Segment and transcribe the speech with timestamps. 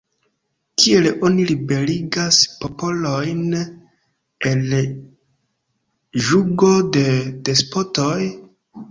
[0.83, 3.43] Kiel oni liberigas popolojn
[4.51, 4.63] el
[6.29, 7.05] jugo de
[7.51, 8.17] despotoj?